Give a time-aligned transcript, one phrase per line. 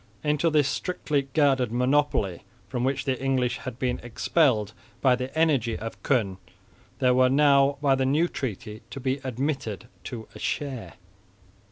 [0.23, 5.77] Into this strictly guarded monopoly, from which the English had been expelled by the energy
[5.77, 6.39] of Koen,
[6.97, 10.93] they were now by the new treaty to be admitted to a share.